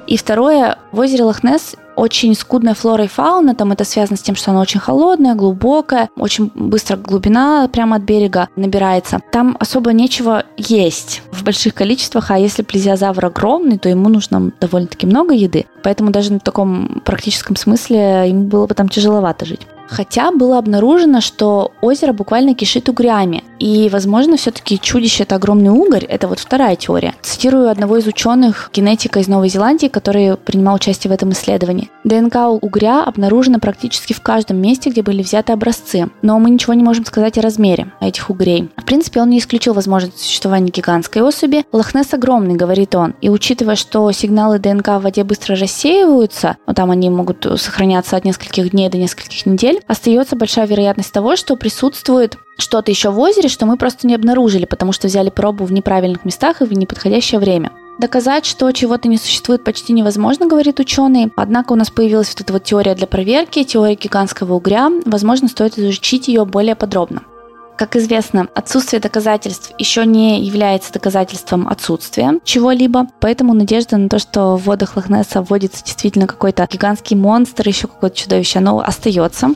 И 0.06 0.16
второе, 0.16 0.78
в 0.92 0.98
озере 0.98 1.24
Лохнес 1.24 1.76
очень 1.96 2.34
скудная 2.34 2.74
флора 2.74 3.04
и 3.04 3.08
фауна, 3.08 3.54
там 3.54 3.72
это 3.72 3.84
связано 3.84 4.16
с 4.16 4.22
тем, 4.22 4.36
что 4.36 4.50
оно 4.50 4.60
очень 4.60 4.80
холодное, 4.80 5.34
глубокое, 5.34 6.10
очень 6.16 6.50
быстро 6.54 6.96
глубина 6.96 7.68
прямо 7.72 7.96
от 7.96 8.02
берега 8.02 8.48
набирается. 8.56 9.20
Там 9.32 9.56
особо 9.60 9.92
нечего 9.92 10.44
есть 10.56 11.22
в 11.30 11.44
больших 11.44 11.74
количествах, 11.74 12.30
а 12.30 12.38
если 12.38 12.62
плезиозавр 12.62 13.26
огромный, 13.26 13.78
то 13.78 13.88
ему 13.88 14.08
нужно 14.08 14.52
довольно-таки 14.60 15.06
много 15.06 15.34
еды, 15.34 15.66
поэтому 15.82 16.10
даже 16.10 16.34
в 16.34 16.40
таком 16.40 17.02
практическом 17.04 17.56
смысле 17.56 18.28
ему 18.28 18.44
было 18.44 18.66
бы 18.66 18.74
там 18.74 18.88
тяжеловато 18.88 19.44
жить. 19.44 19.66
Хотя 19.88 20.30
было 20.30 20.58
обнаружено, 20.58 21.20
что 21.20 21.72
озеро 21.80 22.12
буквально 22.12 22.54
кишит 22.54 22.88
угрями. 22.88 23.44
И, 23.58 23.88
возможно, 23.90 24.36
все-таки 24.36 24.78
чудище– 24.78 25.22
это 25.24 25.36
огромный 25.36 25.70
угорь. 25.70 26.04
Это 26.04 26.28
вот 26.28 26.38
вторая 26.38 26.76
теория. 26.76 27.14
Цитирую 27.22 27.70
одного 27.70 27.96
из 27.96 28.06
ученых, 28.06 28.70
генетика 28.74 29.20
из 29.20 29.28
Новой 29.28 29.48
Зеландии, 29.48 29.86
который 29.86 30.36
принимал 30.36 30.76
участие 30.76 31.10
в 31.10 31.14
этом 31.14 31.32
исследовании. 31.32 31.90
ДНК 32.04 32.36
угря 32.60 33.04
обнаружена 33.04 33.58
практически 33.58 34.12
в 34.12 34.20
каждом 34.20 34.58
месте, 34.58 34.90
где 34.90 35.02
были 35.02 35.22
взяты 35.22 35.52
образцы. 35.52 36.10
Но 36.22 36.38
мы 36.38 36.50
ничего 36.50 36.74
не 36.74 36.82
можем 36.82 37.04
сказать 37.04 37.38
о 37.38 37.42
размере 37.42 37.92
этих 38.00 38.28
угрей. 38.30 38.68
В 38.76 38.84
принципе, 38.84 39.20
он 39.20 39.30
не 39.30 39.38
исключил 39.38 39.74
возможность 39.74 40.20
существования 40.20 40.70
гигантской 40.70 41.22
особи. 41.22 41.64
Лохнес 41.72 42.12
огромный, 42.12 42.54
говорит 42.54 42.94
он. 42.94 43.14
И 43.20 43.28
учитывая, 43.28 43.76
что 43.76 44.10
сигналы 44.12 44.58
ДНК 44.58 44.88
в 44.88 45.00
воде 45.00 45.24
быстро 45.24 45.56
рассеиваются, 45.56 46.56
ну, 46.66 46.74
там 46.74 46.90
они 46.90 47.08
могут 47.10 47.46
сохраняться 47.56 48.16
от 48.16 48.24
нескольких 48.24 48.70
дней 48.70 48.88
до 48.88 48.98
нескольких 48.98 49.46
недель, 49.46 49.73
недель, 49.74 49.84
остается 49.86 50.36
большая 50.36 50.66
вероятность 50.66 51.12
того, 51.12 51.36
что 51.36 51.56
присутствует 51.56 52.38
что-то 52.58 52.90
еще 52.90 53.10
в 53.10 53.18
озере, 53.18 53.48
что 53.48 53.66
мы 53.66 53.76
просто 53.76 54.06
не 54.06 54.14
обнаружили, 54.14 54.64
потому 54.64 54.92
что 54.92 55.08
взяли 55.08 55.30
пробу 55.30 55.64
в 55.64 55.72
неправильных 55.72 56.24
местах 56.24 56.62
и 56.62 56.64
в 56.64 56.72
неподходящее 56.72 57.40
время. 57.40 57.72
Доказать, 57.98 58.44
что 58.44 58.70
чего-то 58.72 59.08
не 59.08 59.18
существует, 59.18 59.62
почти 59.62 59.92
невозможно, 59.92 60.46
говорит 60.46 60.80
ученый. 60.80 61.32
Однако 61.36 61.72
у 61.72 61.76
нас 61.76 61.90
появилась 61.90 62.30
вот 62.30 62.40
эта 62.40 62.52
вот 62.52 62.64
теория 62.64 62.94
для 62.94 63.06
проверки, 63.06 63.62
теория 63.62 63.94
гигантского 63.94 64.54
угря. 64.54 64.90
Возможно, 65.04 65.46
стоит 65.48 65.78
изучить 65.78 66.26
ее 66.26 66.44
более 66.44 66.74
подробно. 66.74 67.22
Как 67.76 67.96
известно, 67.96 68.46
отсутствие 68.54 69.00
доказательств 69.00 69.72
еще 69.78 70.06
не 70.06 70.40
является 70.44 70.92
доказательством 70.92 71.66
отсутствия 71.66 72.38
чего-либо, 72.44 73.08
поэтому 73.18 73.52
надежда 73.52 73.96
на 73.96 74.08
то, 74.08 74.20
что 74.20 74.56
в 74.56 74.64
водах 74.64 74.96
Лохнесса 74.96 75.42
вводится 75.42 75.84
действительно 75.84 76.28
какой-то 76.28 76.68
гигантский 76.70 77.16
монстр, 77.16 77.66
еще 77.66 77.88
какое-то 77.88 78.16
чудовище, 78.16 78.58
оно 78.60 78.78
остается. 78.78 79.50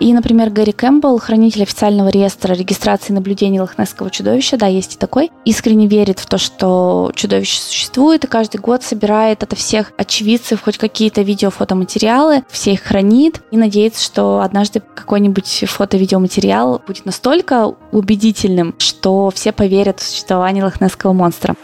И, 0.00 0.14
например, 0.14 0.48
Гэри 0.48 0.72
Кэмпбелл, 0.72 1.18
хранитель 1.18 1.62
официального 1.62 2.08
реестра 2.08 2.54
регистрации 2.54 3.12
наблюдений 3.12 3.60
лохнесского 3.60 4.10
чудовища, 4.10 4.56
да, 4.56 4.66
есть 4.66 4.94
и 4.94 4.98
такой, 4.98 5.30
искренне 5.44 5.86
верит 5.86 6.18
в 6.18 6.26
то, 6.26 6.38
что 6.38 7.12
чудовище 7.14 7.60
существует, 7.60 8.24
и 8.24 8.26
каждый 8.26 8.56
год 8.62 8.82
собирает 8.82 9.42
от 9.42 9.52
всех 9.58 9.92
очевидцев 9.98 10.62
хоть 10.62 10.78
какие-то 10.78 11.20
видео-фотоматериалы, 11.20 12.44
все 12.48 12.72
их 12.72 12.80
хранит, 12.80 13.42
и 13.50 13.58
надеется, 13.58 14.02
что 14.02 14.40
однажды 14.40 14.80
какой-нибудь 14.94 15.64
фото-видеоматериал 15.68 16.80
будет 16.86 17.04
настолько 17.04 17.74
убедительным, 17.92 18.74
что 18.78 19.30
все 19.34 19.52
поверят 19.52 20.00
в 20.00 20.08
существование 20.08 20.64
лохнесского 20.64 21.12
монстра. 21.12 21.56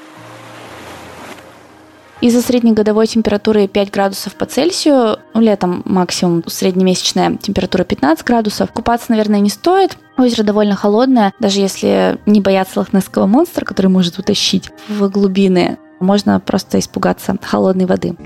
Из-за 2.23 2.41
среднегодовой 2.41 3.07
температуры 3.07 3.69
5 3.69 3.91
градусов 3.91 4.35
по 4.37 4.47
Цельсию, 4.47 5.19
ну, 5.35 5.41
летом 5.41 5.83
максимум 5.85 6.43
среднемесячная 6.47 7.37
температура 7.37 7.85
15 7.85 8.25
градусов, 8.25 8.73
купаться, 8.73 9.11
наверное, 9.11 9.41
не 9.41 9.51
стоит. 9.51 9.99
Озеро 10.17 10.43
довольно 10.43 10.77
холодное, 10.77 11.35
даже 11.41 11.61
если 11.61 12.19
не 12.25 12.41
бояться 12.41 12.79
лохнесского 12.79 13.27
монстра, 13.27 13.67
который 13.67 13.89
может 13.89 14.19
утащить 14.19 14.71
в 14.89 15.11
глубины, 15.11 15.77
можно 16.01 16.41
просто 16.41 16.79
испугаться 16.79 17.37
холодной 17.43 17.85
воды. 17.85 18.17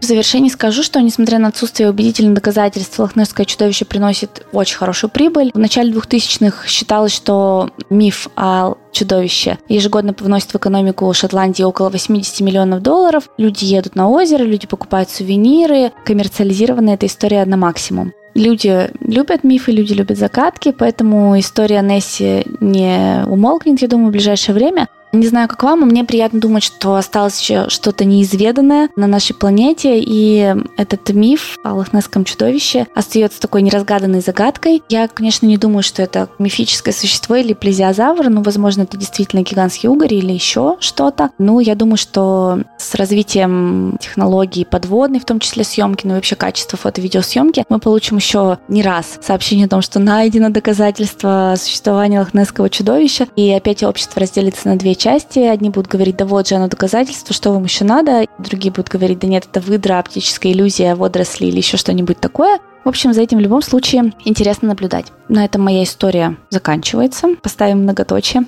В 0.00 0.04
завершении 0.04 0.50
скажу, 0.50 0.82
что 0.82 1.00
несмотря 1.00 1.38
на 1.38 1.48
отсутствие 1.48 1.90
убедительных 1.90 2.34
доказательств, 2.34 2.98
лохнесское 2.98 3.46
чудовище 3.46 3.84
приносит 3.84 4.46
очень 4.52 4.76
хорошую 4.76 5.10
прибыль. 5.10 5.50
В 5.54 5.58
начале 5.58 5.92
2000-х 5.92 6.68
считалось, 6.68 7.14
что 7.14 7.70
миф 7.90 8.28
о 8.36 8.74
чудовище 8.92 9.58
ежегодно 9.68 10.14
вносит 10.18 10.52
в 10.52 10.56
экономику 10.56 11.12
Шотландии 11.12 11.62
около 11.62 11.90
80 11.90 12.40
миллионов 12.40 12.82
долларов. 12.82 13.28
Люди 13.38 13.64
едут 13.64 13.96
на 13.96 14.08
озеро, 14.08 14.44
люди 14.44 14.66
покупают 14.66 15.10
сувениры. 15.10 15.92
Коммерциализирована 16.04 16.90
эта 16.90 17.06
история 17.06 17.44
на 17.44 17.56
максимум. 17.56 18.12
Люди 18.36 18.90
любят 19.00 19.44
мифы, 19.44 19.72
люди 19.72 19.94
любят 19.94 20.18
загадки, 20.18 20.70
поэтому 20.70 21.38
история 21.38 21.80
Несси 21.80 22.44
не 22.60 23.24
умолкнет, 23.26 23.80
я 23.80 23.88
думаю, 23.88 24.08
в 24.08 24.12
ближайшее 24.12 24.54
время. 24.54 24.88
Не 25.16 25.26
знаю, 25.28 25.48
как 25.48 25.62
вам, 25.62 25.80
но 25.80 25.86
мне 25.86 26.04
приятно 26.04 26.40
думать, 26.40 26.62
что 26.62 26.94
осталось 26.94 27.40
еще 27.40 27.70
что-то 27.70 28.04
неизведанное 28.04 28.90
на 28.96 29.06
нашей 29.06 29.34
планете, 29.34 29.98
и 29.98 30.54
этот 30.76 31.08
миф 31.10 31.56
о 31.64 31.72
лохнесском 31.72 32.24
чудовище 32.24 32.86
остается 32.94 33.40
такой 33.40 33.62
неразгаданной 33.62 34.20
загадкой. 34.20 34.82
Я, 34.90 35.08
конечно, 35.08 35.46
не 35.46 35.56
думаю, 35.56 35.82
что 35.82 36.02
это 36.02 36.28
мифическое 36.38 36.92
существо 36.92 37.36
или 37.36 37.54
плезиозавр, 37.54 38.28
но, 38.28 38.42
возможно, 38.42 38.82
это 38.82 38.98
действительно 38.98 39.40
гигантский 39.40 39.88
угорь 39.88 40.12
или 40.12 40.32
еще 40.32 40.76
что-то. 40.80 41.30
Ну, 41.38 41.60
я 41.60 41.74
думаю, 41.74 41.96
что 41.96 42.60
с 42.76 42.94
развитием 42.94 43.96
технологий 43.98 44.66
подводной, 44.66 45.20
в 45.20 45.24
том 45.24 45.40
числе 45.40 45.64
съемки, 45.64 46.06
ну 46.06 46.12
и 46.12 46.16
вообще 46.16 46.36
качества 46.36 46.78
фото-видеосъемки, 46.78 47.64
мы 47.70 47.78
получим 47.78 48.18
еще 48.18 48.58
не 48.68 48.82
раз 48.82 49.18
сообщение 49.22 49.64
о 49.64 49.70
том, 49.70 49.80
что 49.80 49.98
найдено 49.98 50.50
доказательство 50.50 51.54
существования 51.56 52.18
лохнесского 52.18 52.68
чудовища, 52.68 53.26
и 53.34 53.50
опять 53.50 53.82
общество 53.82 54.20
разделится 54.20 54.68
на 54.68 54.76
две 54.76 54.94
части. 55.06 55.38
Одни 55.38 55.70
будут 55.70 55.88
говорить, 55.88 56.16
да 56.16 56.26
вот 56.26 56.48
же 56.48 56.56
оно 56.56 56.66
доказательство, 56.66 57.32
что 57.32 57.52
вам 57.52 57.62
еще 57.62 57.84
надо. 57.84 58.26
Другие 58.38 58.72
будут 58.72 58.88
говорить, 58.88 59.20
да 59.20 59.28
нет, 59.28 59.46
это 59.48 59.60
выдра, 59.60 60.00
оптическая 60.00 60.50
иллюзия, 60.50 60.96
водоросли 60.96 61.46
или 61.46 61.58
еще 61.58 61.76
что-нибудь 61.76 62.18
такое. 62.18 62.58
В 62.84 62.88
общем, 62.88 63.12
за 63.12 63.22
этим 63.22 63.38
в 63.38 63.40
любом 63.40 63.62
случае 63.62 64.12
интересно 64.24 64.68
наблюдать. 64.68 65.06
На 65.28 65.44
этом 65.44 65.62
моя 65.62 65.84
история 65.84 66.36
заканчивается. 66.50 67.36
Поставим 67.40 67.82
многоточие. 67.82 68.46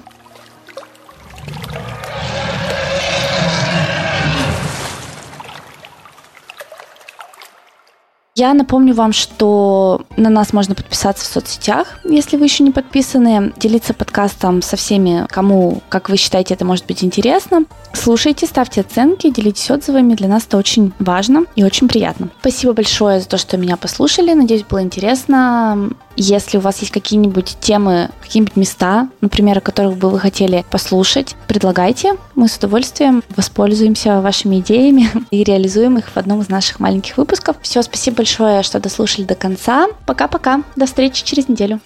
Я 8.39 8.55
напомню 8.55 8.95
вам, 8.95 9.13
что 9.13 10.03
на 10.17 10.31
нас 10.31 10.53
можно 10.53 10.77
подписаться 10.77 11.25
в 11.25 11.27
соцсетях, 11.27 11.99
если 12.05 12.37
вы 12.37 12.45
еще 12.45 12.63
не 12.63 12.71
подписаны, 12.71 13.53
делиться 13.57 13.95
подкастом 13.95 14.63
со 14.63 14.77
всеми, 14.77 15.27
кому, 15.29 15.83
как 15.89 16.09
вы 16.09 16.17
считаете, 16.17 16.55
это 16.55 16.65
может 16.65 16.87
быть 16.87 17.03
интересно. 17.03 17.65
Слушайте, 17.95 18.47
ставьте 18.47 18.83
оценки, 18.83 19.29
делитесь 19.29 19.69
отзывами. 19.73 20.15
Для 20.15 20.29
нас 20.29 20.45
это 20.47 20.57
очень 20.57 20.93
важно 21.01 21.47
и 21.57 21.65
очень 21.65 21.89
приятно. 21.89 22.29
Спасибо 22.39 22.75
большое 22.75 23.21
за 23.21 23.27
то, 23.27 23.39
что 23.39 23.57
меня 23.57 23.77
послушали. 23.77 24.33
Надеюсь, 24.35 24.63
было 24.63 24.83
интересно. 24.83 25.91
Если 26.21 26.59
у 26.59 26.61
вас 26.61 26.81
есть 26.81 26.91
какие-нибудь 26.91 27.59
темы, 27.61 28.11
какие-нибудь 28.21 28.57
места, 28.57 29.09
например, 29.21 29.59
о 29.59 29.61
которых 29.61 29.97
бы 29.97 30.11
вы 30.11 30.19
хотели 30.19 30.65
послушать, 30.69 31.37
предлагайте. 31.47 32.15
Мы 32.35 32.49
с 32.49 32.57
удовольствием 32.57 33.23
воспользуемся 33.37 34.21
вашими 34.21 34.59
идеями 34.59 35.09
и 35.31 35.45
реализуем 35.45 35.97
их 35.97 36.09
в 36.09 36.17
одном 36.17 36.41
из 36.41 36.49
наших 36.49 36.81
маленьких 36.81 37.17
выпусков. 37.19 37.57
Все, 37.63 37.83
спасибо 37.83 38.17
большое, 38.17 38.65
что 38.65 38.81
дослушали 38.81 39.27
до 39.27 39.37
конца. 39.37 39.87
Пока-пока. 40.07 40.65
До 40.75 40.87
встречи 40.87 41.25
через 41.25 41.49
неделю. 41.49 41.79